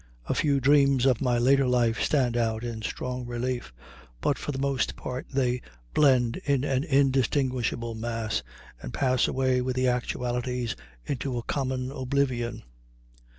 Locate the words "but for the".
4.19-4.57